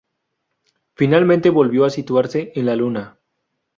Finalmente 0.95 1.51
volvió 1.51 1.85
a 1.85 1.91
situarse 1.91 2.53
en 2.55 2.65
la 2.65 2.75
Luna. 2.75 3.19